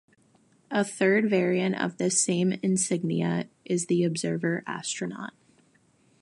[0.71, 5.33] A third variant of this same insignia is the Observer Astronaut.